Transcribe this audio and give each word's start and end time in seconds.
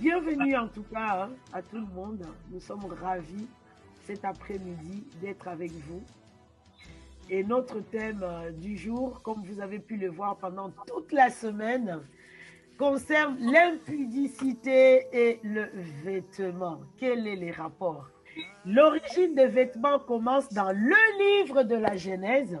Bienvenue 0.00 0.56
en 0.56 0.66
tout 0.66 0.84
cas 0.84 1.24
hein, 1.24 1.30
à 1.52 1.60
tout 1.60 1.76
le 1.76 1.94
monde. 1.94 2.26
Nous 2.50 2.58
sommes 2.58 2.86
ravis 3.02 3.46
cet 4.04 4.24
après-midi 4.24 5.04
d'être 5.20 5.46
avec 5.46 5.70
vous. 5.72 6.00
Et 7.28 7.44
notre 7.44 7.80
thème 7.80 8.22
euh, 8.22 8.50
du 8.50 8.78
jour, 8.78 9.20
comme 9.20 9.42
vous 9.44 9.60
avez 9.60 9.78
pu 9.78 9.98
le 9.98 10.08
voir 10.08 10.38
pendant 10.38 10.70
toute 10.86 11.12
la 11.12 11.28
semaine, 11.28 12.00
concerne 12.78 13.36
l'impudicité 13.40 15.06
et 15.12 15.38
le 15.42 15.68
vêtement. 16.02 16.80
Quel 16.96 17.26
est 17.26 17.36
les 17.36 17.50
rapports 17.50 18.08
L'origine 18.64 19.34
des 19.34 19.48
vêtements 19.48 19.98
commence 19.98 20.50
dans 20.50 20.72
le 20.72 21.42
livre 21.42 21.62
de 21.62 21.74
la 21.74 21.98
Genèse, 21.98 22.58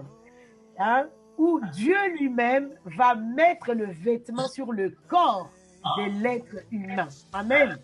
hein, 0.78 1.08
où 1.38 1.58
Dieu 1.72 1.96
lui-même 2.18 2.68
va 2.84 3.14
mettre 3.14 3.72
le 3.72 3.86
vêtement 3.86 4.46
sur 4.46 4.72
le 4.72 4.94
corps 5.08 5.50
de 5.96 6.22
l'être 6.22 6.56
humain. 6.70 7.08
Amen. 7.32 7.78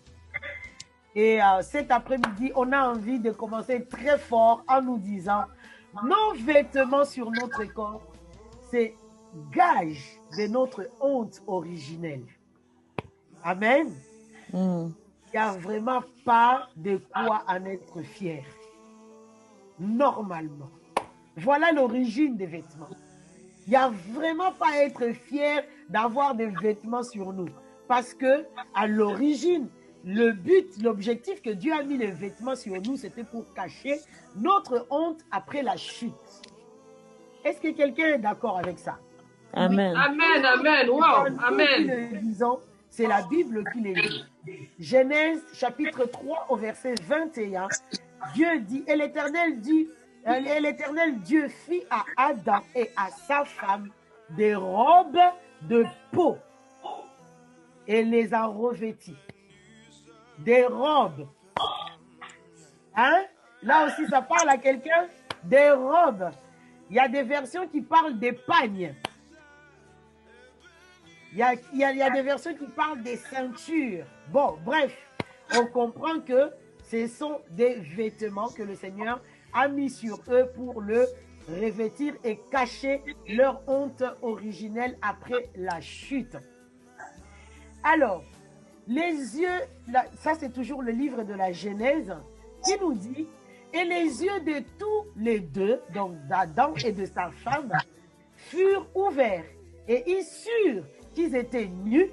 Et 1.15 1.43
euh, 1.43 1.63
cet 1.63 1.91
après-midi, 1.91 2.53
on 2.55 2.73
a 2.73 2.91
envie 2.91 3.19
de 3.19 3.31
commencer 3.31 3.85
très 3.87 4.19
fort 4.19 4.63
en 4.69 4.83
nous 4.83 4.99
disant, 4.99 5.45
nos 6.05 6.35
vêtements 6.45 7.07
sur 7.07 7.31
notre 7.31 7.65
corps, 7.73 8.03
c'est 8.71 8.95
gage 9.51 10.21
de 10.37 10.47
notre 10.47 10.89
honte 11.01 11.43
originelle. 11.47 12.27
Amen. 13.43 13.91
Mm. 14.53 14.89
Il 15.29 15.33
n'y 15.33 15.39
a 15.39 15.53
vraiment 15.53 16.03
pas 16.25 16.69
de 16.77 17.01
quoi 17.13 17.45
en 17.49 17.65
être 17.65 18.03
fier. 18.03 18.45
Normalement. 19.79 20.71
Voilà 21.37 21.73
l'origine 21.73 22.37
des 22.37 22.47
vêtements. 22.47 22.89
Il 23.67 23.71
n'y 23.71 23.77
a 23.77 23.91
vraiment 24.13 24.53
pas 24.53 24.71
à 24.73 24.85
être 24.85 25.13
fier 25.13 25.65
d'avoir 25.89 26.35
des 26.35 26.47
vêtements 26.47 27.03
sur 27.03 27.33
nous. 27.33 27.49
Parce 27.89 28.15
que, 28.15 28.45
à 28.75 28.87
l'origine, 28.87 29.69
le 30.05 30.33
but, 30.33 30.83
l'objectif 30.83 31.43
que 31.43 31.51
Dieu 31.51 31.73
a 31.73 31.83
mis 31.83 31.97
les 31.97 32.11
vêtements 32.13 32.57
sur 32.57 32.81
nous, 32.81 32.97
c'était 32.97 33.25
pour 33.25 33.53
cacher 33.55 33.99
notre 34.37 34.87
honte 34.91 35.21
après 35.31 35.63
la 35.63 35.77
chute. 35.77 36.13
Est-ce 37.45 37.61
que 37.61 37.69
quelqu'un 37.69 38.15
est 38.15 38.19
d'accord 38.19 38.59
avec 38.59 38.79
ça? 38.79 38.99
Amen. 39.53 39.97
Amen, 39.97 40.45
amen, 40.45 40.91
wow, 40.91 41.27
amen. 41.43 42.21
disons, 42.21 42.61
c'est 42.91 43.07
la 43.07 43.23
Bible 43.23 43.65
qui 43.73 43.81
le 43.81 43.95
dit. 43.95 44.69
Genèse 44.79 45.43
chapitre 45.55 46.05
3 46.05 46.47
au 46.51 46.57
verset 46.57 46.95
21, 47.03 47.69
Dieu 48.35 48.61
dit, 48.61 48.85
et 48.87 48.97
l'Éternel 48.97 49.61
dit, 49.61 49.89
euh, 50.29 50.35
et 50.35 50.61
l'Éternel 50.61 51.21
Dieu 51.21 51.49
fit 51.49 51.83
à 51.91 52.05
Adam 52.17 52.63
et 52.75 52.91
à 52.97 53.09
sa 53.11 53.45
femme 53.45 53.91
des 54.31 54.55
robes 54.55 55.19
de 55.63 55.85
peau 56.13 56.37
et 57.87 58.03
les 58.03 58.33
a 58.35 58.47
revêtis. 58.47 59.17
Des 60.39 60.67
robes. 60.67 61.29
Hein? 62.95 63.25
Là 63.63 63.87
aussi, 63.87 64.07
ça 64.09 64.23
parle 64.23 64.49
à 64.49 64.59
quelqu'un 64.59 65.07
des 65.45 65.71
robes. 65.71 66.31
Il 66.91 66.97
y 66.97 67.01
a 67.01 67.09
des 67.09 67.23
versions 67.23 67.67
qui 67.69 67.81
parlent 67.81 68.19
des 68.19 68.33
pagnes. 68.33 68.95
Il 71.33 71.39
y 71.75 72.03
a, 72.03 72.11
des 72.11 72.23
versions 72.23 72.55
qui 72.55 72.67
parlent 72.67 73.03
des 73.03 73.17
ceintures. 73.17 74.07
Bon, 74.29 74.57
bref, 74.65 74.97
on 75.55 75.67
comprend 75.67 76.21
que 76.21 76.51
ce 76.83 77.07
sont 77.09 77.41
des 77.51 77.75
vêtements 77.75 78.49
que 78.49 78.63
le 78.63 78.75
Seigneur 78.75 79.21
a 79.53 79.69
mis 79.69 79.91
sur 79.91 80.19
eux 80.29 80.51
pour 80.55 80.81
le 80.81 81.07
revêtir 81.49 82.15
et 82.25 82.39
cacher 82.51 83.03
leur 83.29 83.61
honte 83.67 84.03
originelle 84.23 84.97
après 85.03 85.51
la 85.57 85.81
chute. 85.81 86.37
Alors, 87.89 88.25
les 88.89 89.39
yeux, 89.39 89.61
ça 90.19 90.35
c'est 90.35 90.53
toujours 90.53 90.83
le 90.83 90.91
livre 90.91 91.23
de 91.23 91.35
la 91.35 91.53
Genèse 91.53 92.13
qui 92.65 92.73
nous 92.81 92.95
dit, 92.95 93.29
et 93.73 93.85
les 93.85 94.25
yeux 94.25 94.41
de 94.41 94.65
tous 94.77 95.07
les 95.17 95.39
deux, 95.39 95.81
donc 95.95 96.15
d'Adam 96.27 96.75
et 96.85 96.91
de 96.91 97.05
sa 97.07 97.31
femme, 97.31 97.71
furent 98.35 98.89
ouverts 98.93 99.45
et 99.87 100.03
ils 100.05 100.25
surent 100.25 100.85
qu'ils 101.15 101.37
étaient 101.37 101.69
nus 101.85 102.11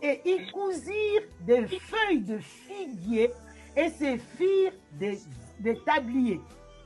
et 0.00 0.20
ils 0.24 0.52
cousirent 0.52 1.26
des 1.40 1.66
feuilles 1.66 2.20
de 2.20 2.38
figuier 2.38 3.32
et 3.76 3.88
se 3.88 4.16
firent 4.36 4.74
des, 4.92 5.18
des 5.58 5.76
tabliers. 5.80 6.40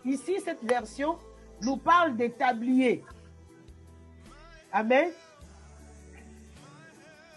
Ici, 0.06 0.40
cette 0.42 0.64
version 0.64 1.18
nous 1.60 1.76
parle 1.76 2.16
des 2.16 2.30
tabliers. 2.30 3.04
Amen. 4.72 5.10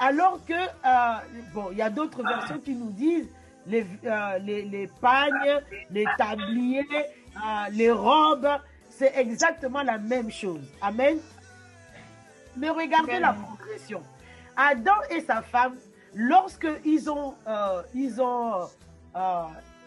Alors 0.06 0.38
que, 0.46 0.52
euh, 0.54 1.42
bon, 1.54 1.70
il 1.72 1.78
y 1.78 1.82
a 1.82 1.90
d'autres 1.90 2.24
versions 2.24 2.60
qui 2.60 2.76
nous 2.76 2.92
disent 2.92 3.30
les, 3.66 3.86
euh, 4.04 4.38
les, 4.40 4.64
les 4.64 4.88
pagnes, 5.00 5.62
les 5.92 6.04
tabliers, 6.18 6.86
euh, 6.92 7.70
les 7.72 7.90
robes, 7.90 8.50
c'est 8.90 9.14
exactement 9.16 9.82
la 9.82 9.98
même 9.98 10.30
chose. 10.30 10.60
Amen. 10.82 11.20
Mais 12.58 12.70
regardez 12.70 13.18
la 13.18 13.32
progression. 13.32 14.02
Adam 14.58 15.00
et 15.10 15.22
sa 15.22 15.42
femme, 15.42 15.78
lorsqu'ils 16.14 17.10
ont, 17.10 17.36
ils 17.96 18.22
ont, 18.22 18.68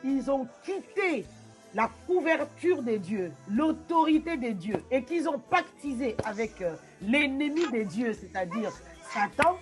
ils 0.02 0.30
ont 0.30 0.48
quitté 0.64 1.26
la 1.74 1.90
couverture 2.06 2.82
des 2.82 2.98
dieux, 2.98 3.32
l'autorité 3.50 4.38
des 4.38 4.54
dieux, 4.54 4.82
et 4.90 5.04
qu'ils 5.04 5.28
ont 5.28 5.38
pactisé 5.38 6.16
avec 6.24 6.64
l'ennemi 7.02 7.68
des 7.70 7.84
dieux, 7.84 8.14
c'est-à-dire 8.14 8.72
Satan, 9.12 9.58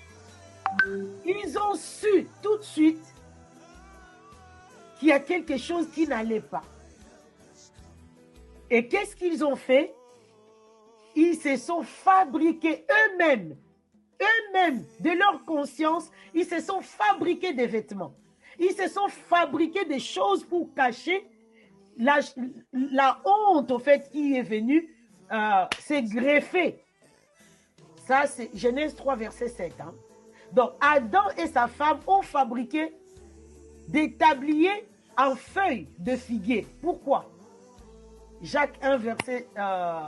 ils 1.24 1.58
ont 1.58 1.74
su 1.74 2.26
tout 2.42 2.56
de 2.58 2.62
suite 2.62 3.04
qu'il 4.98 5.08
y 5.08 5.12
a 5.12 5.20
quelque 5.20 5.56
chose 5.56 5.88
qui 5.90 6.06
n'allait 6.06 6.40
pas. 6.40 6.62
Et 8.70 8.88
qu'est-ce 8.88 9.14
qu'ils 9.16 9.44
ont 9.44 9.56
fait? 9.56 9.94
Ils 11.16 11.36
se 11.36 11.56
sont 11.56 11.82
fabriqués 11.82 12.84
eux-mêmes, 12.90 13.56
eux-mêmes, 14.20 14.84
de 15.00 15.10
leur 15.10 15.44
conscience, 15.44 16.10
ils 16.34 16.44
se 16.46 16.60
sont 16.60 16.80
fabriqués 16.80 17.52
des 17.52 17.66
vêtements. 17.66 18.14
Ils 18.58 18.72
se 18.72 18.88
sont 18.88 19.08
fabriqués 19.08 19.84
des 19.84 20.00
choses 20.00 20.44
pour 20.44 20.72
cacher 20.74 21.24
la, 21.98 22.18
la 22.72 23.20
honte, 23.24 23.70
au 23.70 23.78
fait, 23.78 24.08
qui 24.10 24.36
est 24.36 24.42
venue 24.42 24.92
euh, 25.32 25.64
greffée. 25.90 26.78
Ça, 28.06 28.26
c'est 28.26 28.50
Genèse 28.54 28.94
3, 28.94 29.16
verset 29.16 29.48
7. 29.48 29.72
hein. 29.80 29.94
Donc, 30.54 30.72
Adam 30.80 31.24
et 31.36 31.48
sa 31.48 31.66
femme 31.66 31.98
ont 32.06 32.22
fabriqué 32.22 32.94
des 33.88 34.14
tabliers 34.14 34.88
en 35.16 35.34
feuilles 35.34 35.88
de 35.98 36.16
figuier. 36.16 36.66
Pourquoi? 36.80 37.30
Jacques 38.40 38.78
1, 38.82 38.96
verset 38.98 39.48
euh, 39.58 40.00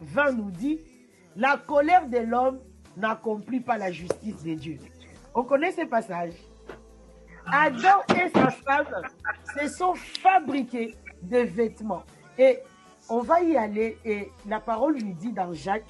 20 0.00 0.32
nous 0.32 0.50
dit, 0.50 0.80
la 1.36 1.56
colère 1.56 2.08
de 2.08 2.18
l'homme 2.18 2.60
n'accomplit 2.96 3.60
pas 3.60 3.76
la 3.76 3.90
justice 3.90 4.42
de 4.42 4.54
Dieu. 4.54 4.78
On 5.34 5.42
connaît 5.42 5.72
ce 5.72 5.84
passage. 5.84 6.34
Adam 7.46 8.00
et 8.16 8.30
sa 8.30 8.50
femme 8.50 8.86
se 9.58 9.68
sont 9.68 9.94
fabriqués 9.94 10.94
des 11.20 11.44
vêtements. 11.44 12.04
Et 12.38 12.60
on 13.08 13.20
va 13.20 13.42
y 13.42 13.56
aller. 13.56 13.98
Et 14.04 14.30
la 14.46 14.60
parole 14.60 14.94
lui 14.94 15.12
dit 15.14 15.32
dans 15.32 15.52
Jacques, 15.52 15.84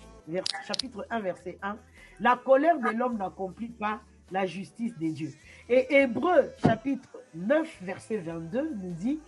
chapitre 0.66 1.06
1, 1.10 1.20
verset 1.20 1.58
1, 1.62 1.76
la 2.20 2.36
colère 2.36 2.78
de 2.78 2.90
l'homme 2.90 3.16
n'accomplit 3.16 3.68
pas 3.68 4.00
la 4.30 4.46
justice 4.46 4.96
de 4.98 5.08
Dieu. 5.08 5.30
Et 5.68 5.94
Hébreu, 5.94 6.50
chapitre 6.64 7.08
9, 7.34 7.78
verset 7.82 8.18
22, 8.18 8.74
nous 8.82 8.92
dit, 8.92 9.20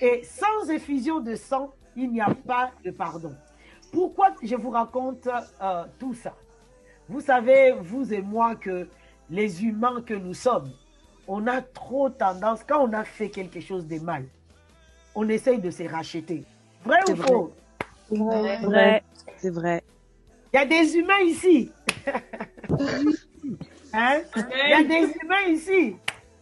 et 0.00 0.22
sans 0.24 0.70
effusion 0.70 1.20
de 1.20 1.34
sang, 1.34 1.72
il 1.96 2.10
n'y 2.12 2.20
a 2.20 2.34
pas 2.46 2.70
de 2.84 2.90
pardon. 2.90 3.34
Pourquoi 3.92 4.34
je 4.42 4.54
vous 4.54 4.70
raconte 4.70 5.28
euh, 5.62 5.84
tout 5.98 6.14
ça? 6.14 6.34
Vous 7.08 7.20
savez, 7.20 7.72
vous 7.80 8.12
et 8.12 8.20
moi, 8.20 8.56
que 8.56 8.88
les 9.30 9.64
humains 9.64 10.02
que 10.02 10.14
nous 10.14 10.34
sommes, 10.34 10.70
on 11.28 11.46
a 11.46 11.62
trop 11.62 12.10
tendance, 12.10 12.60
quand 12.66 12.86
on 12.86 12.92
a 12.92 13.04
fait 13.04 13.30
quelque 13.30 13.60
chose 13.60 13.86
de 13.86 13.98
mal, 13.98 14.24
on 15.14 15.28
essaye 15.28 15.58
de 15.58 15.70
se 15.70 15.84
racheter. 15.84 16.44
Vrai 16.84 16.98
ou 17.08 17.14
vrai. 17.14 17.26
faux? 17.26 17.52
C'est 18.08 18.66
vrai. 18.66 19.02
C'est 19.38 19.50
vrai. 19.50 19.82
Il 20.52 20.56
y 20.56 20.62
a 20.62 20.66
des 20.66 20.96
humains 20.96 21.20
ici. 21.24 21.70
Hein? 23.92 24.20
Il 24.36 24.70
y 24.70 24.72
a 24.72 24.82
des 24.82 25.14
humains 25.22 25.46
ici. 25.48 25.96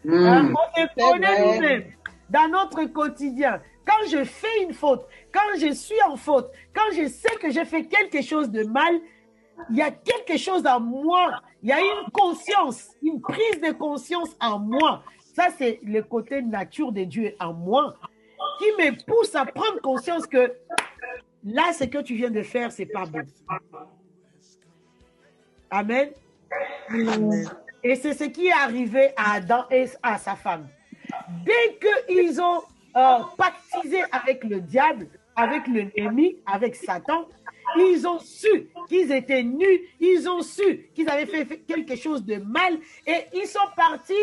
Hein? 0.09 0.53
On 0.53 0.81
se 0.81 1.13
connaît 1.13 1.55
nous-mêmes 1.55 1.93
dans 2.31 2.49
notre 2.49 2.85
quotidien. 2.85 3.61
Quand 3.87 4.09
je 4.09 4.25
fais 4.25 4.63
une 4.63 4.73
faute, 4.73 5.07
quand 5.33 5.59
je 5.59 5.73
suis 5.73 6.01
en 6.09 6.17
faute, 6.17 6.51
quand 6.75 6.91
je 6.93 7.07
sais 7.07 7.37
que 7.41 7.51
j'ai 7.51 7.65
fait 7.65 7.85
quelque 7.85 8.23
chose 8.23 8.51
de 8.51 8.65
mal, 8.65 9.01
il 9.71 9.77
y 9.77 9.83
a 9.83 9.91
quelque 9.91 10.37
chose 10.39 10.67
en 10.67 10.81
moi. 10.81 11.43
Il 11.63 11.69
y 11.69 11.73
a 11.73 11.81
une 11.81 12.11
conscience, 12.13 12.89
une 13.03 13.21
prise 13.21 13.61
de 13.61 13.73
conscience 13.73 14.37
en 14.41 14.59
moi. 14.59 15.03
Ça, 15.35 15.49
c'est 15.57 15.81
le 15.85 16.03
côté 16.03 16.43
nature 16.43 16.93
de 16.93 17.05
Dieu 17.05 17.35
en 17.41 17.53
moi 17.53 17.95
qui 18.59 18.67
me 18.79 19.05
pousse 19.05 19.35
à 19.35 19.45
prendre 19.45 19.81
conscience 19.81 20.27
que 20.27 20.53
là, 21.45 21.73
ce 21.73 21.85
que 21.85 21.99
tu 21.99 22.15
viens 22.15 22.31
de 22.31 22.43
faire, 22.43 22.73
c'est 22.73 22.87
pas 22.87 23.05
bon. 23.05 23.23
Amen. 25.75 26.11
Amen. 26.88 27.50
Et 27.82 27.97
c'est 27.97 28.15
ce 28.15 28.25
qui 28.25 28.47
est 28.47 28.53
arrivé 28.53 29.09
à 29.17 29.32
Adam 29.35 29.65
et 29.73 29.87
à 30.05 30.19
sa 30.19 30.37
femme. 30.37 30.69
Dès 31.44 31.79
qu'ils 31.81 32.41
ont 32.41 32.62
euh, 32.97 33.19
pactisé 33.37 34.05
avec 34.12 34.44
le 34.44 34.61
diable, 34.61 35.09
avec 35.35 35.67
l'ennemi, 35.67 36.37
avec 36.47 36.76
Satan, 36.76 37.26
ils 37.76 38.06
ont 38.06 38.21
su 38.21 38.69
qu'ils 38.88 39.11
étaient 39.11 39.43
nus, 39.43 39.81
ils 39.99 40.29
ont 40.29 40.43
su 40.43 40.91
qu'ils 40.94 41.09
avaient 41.09 41.26
fait 41.26 41.44
quelque 41.67 41.97
chose 41.97 42.25
de 42.25 42.37
mal 42.37 42.75
et 43.05 43.25
ils 43.32 43.49
sont 43.49 43.69
partis 43.75 44.15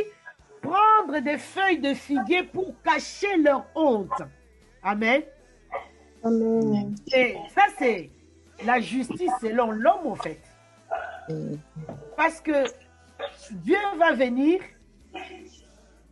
prendre 0.62 1.20
des 1.20 1.38
feuilles 1.38 1.80
de 1.80 1.94
figuier 1.94 2.44
pour 2.44 2.74
cacher 2.82 3.36
leur 3.36 3.66
honte. 3.76 4.22
Amen. 4.82 5.22
Amen. 6.24 6.96
Et 7.14 7.36
ça, 7.54 7.64
c'est 7.78 8.10
la 8.64 8.80
justice 8.80 9.32
selon 9.42 9.72
l'homme, 9.72 10.08
en 10.08 10.16
fait. 10.16 10.40
Parce 12.18 12.42
que 12.42 12.66
Dieu 13.52 13.78
va 13.98 14.14
venir 14.14 14.62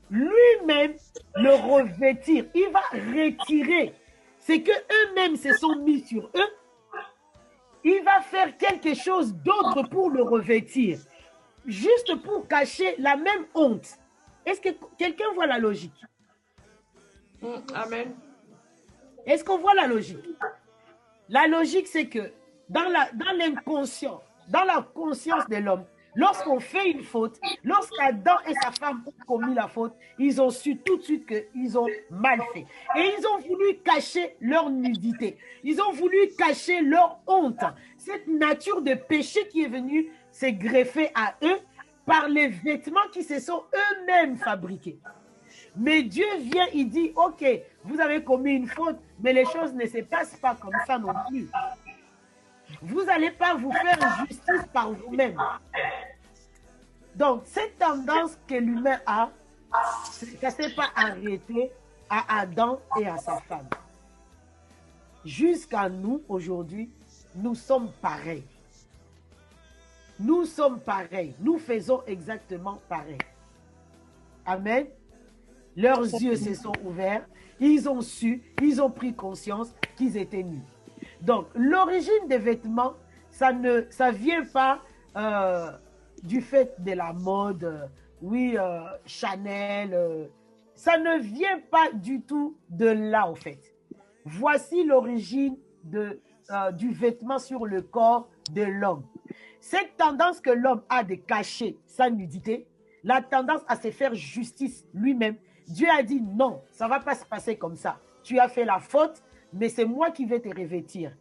lui-même 0.09 0.93
le 1.35 1.53
revêtir. 1.53 2.45
Il 2.53 2.69
va 2.71 2.81
retirer 2.91 3.93
ce 4.39 4.53
que 4.53 4.71
eux-mêmes 4.71 5.35
se 5.35 5.53
sont 5.57 5.75
mis 5.77 6.01
sur 6.01 6.29
eux. 6.35 6.55
Il 7.83 8.03
va 8.03 8.21
faire 8.21 8.57
quelque 8.57 8.93
chose 8.93 9.33
d'autre 9.33 9.83
pour 9.83 10.09
le 10.09 10.21
revêtir, 10.21 10.99
juste 11.65 12.15
pour 12.23 12.47
cacher 12.47 12.95
la 12.97 13.15
même 13.15 13.45
honte. 13.53 13.97
Est-ce 14.45 14.59
que 14.59 14.69
quelqu'un 14.97 15.31
voit 15.33 15.47
la 15.47 15.59
logique? 15.59 15.93
Amen. 17.73 18.13
Est-ce 19.25 19.43
qu'on 19.43 19.57
voit 19.57 19.73
la 19.75 19.87
logique? 19.87 20.25
La 21.29 21.47
logique, 21.47 21.87
c'est 21.87 22.07
que 22.07 22.31
dans 22.67 22.89
la 22.89 23.11
dans 23.13 23.37
l'inconscient, 23.37 24.21
dans 24.49 24.63
la 24.63 24.85
conscience 24.93 25.47
de 25.47 25.57
l'homme, 25.57 25.85
lorsqu'on 26.15 26.59
fait 26.59 26.91
une 26.91 27.03
faute, 27.03 27.39
lorsqu'Adam 27.63 28.37
et 28.47 28.53
sa 28.61 28.71
femme 28.71 29.03
ont 29.05 29.25
commis 29.25 29.53
la 29.53 29.67
faute, 29.67 29.93
ils 30.17 30.41
ont 30.41 30.49
su 30.49 30.77
tout 30.77 30.97
de 30.97 31.03
suite 31.03 31.25
qu'ils 31.25 31.77
ont 31.77 31.87
mal 32.09 32.39
fait. 32.53 32.65
Et 32.97 33.13
ils 33.17 33.27
ont 33.27 33.39
voulu 33.39 33.77
cacher 33.83 34.35
leur 34.41 34.69
nudité. 34.69 35.37
Ils 35.63 35.81
ont 35.81 35.91
voulu 35.91 36.17
cacher 36.37 36.81
leur 36.81 37.19
honte. 37.27 37.63
Cette 37.97 38.27
nature 38.27 38.81
de 38.81 38.95
péché 38.95 39.47
qui 39.47 39.63
est 39.63 39.69
venue 39.69 40.11
s'est 40.31 40.53
greffée 40.53 41.11
à 41.15 41.35
eux 41.43 41.59
par 42.05 42.27
les 42.27 42.47
vêtements 42.47 43.07
qui 43.11 43.23
se 43.23 43.39
sont 43.39 43.63
eux-mêmes 43.73 44.37
fabriqués. 44.37 44.99
Mais 45.75 46.03
Dieu 46.03 46.25
vient, 46.39 46.65
il 46.73 46.89
dit, 46.89 47.11
OK, 47.15 47.45
vous 47.83 47.99
avez 47.99 48.23
commis 48.23 48.53
une 48.53 48.67
faute, 48.67 48.97
mais 49.21 49.33
les 49.33 49.45
choses 49.45 49.73
ne 49.73 49.85
se 49.85 49.99
passent 49.99 50.35
pas 50.37 50.55
comme 50.55 50.75
ça 50.85 50.97
non 50.97 51.13
plus. 51.29 51.47
Vous 52.81 53.03
n'allez 53.03 53.31
pas 53.31 53.55
vous 53.55 53.71
faire 53.71 54.25
justice 54.27 54.65
par 54.71 54.91
vous-même. 54.91 55.37
Donc, 57.15 57.41
cette 57.45 57.77
tendance 57.77 58.37
que 58.47 58.55
l'humain 58.55 58.99
a, 59.05 59.29
ça 60.03 60.25
ne 60.47 60.51
s'est 60.51 60.75
pas 60.75 60.89
arrêté 60.95 61.71
à 62.09 62.39
Adam 62.39 62.79
et 62.99 63.07
à 63.07 63.17
sa 63.17 63.37
femme. 63.41 63.67
Jusqu'à 65.25 65.89
nous, 65.89 66.21
aujourd'hui, 66.29 66.89
nous 67.35 67.55
sommes 67.55 67.91
pareils. 68.01 68.45
Nous 70.19 70.45
sommes 70.45 70.79
pareils. 70.79 71.35
Nous 71.39 71.57
faisons 71.57 72.03
exactement 72.07 72.79
pareil. 72.87 73.17
Amen. 74.45 74.87
Leurs 75.75 76.03
yeux 76.03 76.35
se 76.35 76.53
sont 76.53 76.73
ouverts. 76.83 77.25
Ils 77.59 77.87
ont 77.89 78.01
su, 78.01 78.41
ils 78.61 78.81
ont 78.81 78.89
pris 78.89 79.13
conscience 79.13 79.73
qu'ils 79.97 80.17
étaient 80.17 80.43
nus. 80.43 80.63
Donc, 81.21 81.47
l'origine 81.55 82.27
des 82.27 82.37
vêtements, 82.37 82.93
ça 83.29 83.51
ne 83.51 83.83
ça 83.89 84.11
vient 84.11 84.45
pas 84.45 84.81
euh, 85.15 85.71
du 86.23 86.41
fait 86.41 86.75
de 86.79 86.93
la 86.93 87.13
mode, 87.13 87.63
euh, 87.63 87.85
oui, 88.21 88.55
euh, 88.57 88.81
Chanel. 89.05 90.29
ça 90.75 90.97
ne 90.97 91.19
vient 91.19 91.59
pas 91.71 91.91
du 91.93 92.21
tout 92.21 92.57
de 92.69 92.87
là, 92.87 93.27
en 93.27 93.35
fait. 93.35 93.73
Voici 94.25 94.83
l'origine 94.83 95.57
du 95.83 96.91
vêtement 96.91 97.39
sur 97.39 97.65
le 97.65 97.81
corps 97.81 98.29
de 98.51 98.63
l'homme. 98.63 99.03
Cette 99.61 99.97
tendance 99.97 100.41
que 100.41 100.49
l'homme 100.49 100.83
a 100.89 101.03
de 101.03 101.15
cacher 101.15 101.77
sa 101.85 102.09
nudité, 102.09 102.67
la 103.03 103.21
tendance 103.21 103.61
à 103.67 103.75
se 103.75 103.91
faire 103.91 104.13
justice 104.13 104.85
lui-même, 104.93 105.35
Dieu 105.67 105.87
a 105.89 106.03
dit 106.03 106.21
non, 106.21 106.61
ça 106.71 106.87
va 106.87 106.99
pas 106.99 107.15
se 107.15 107.25
passer 107.25 107.55
comme 107.57 107.75
ça. 107.75 107.99
Tu 108.23 108.39
as 108.39 108.49
fait 108.49 108.65
la 108.65 108.79
faute, 108.79 109.23
mais 109.53 109.69
c'est 109.69 109.85
moi 109.85 110.11
qui 110.11 110.25
vais 110.25 110.39
te 110.39 110.49
revêtir. 110.49 111.11